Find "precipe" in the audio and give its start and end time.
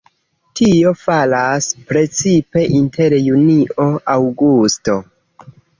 1.91-2.65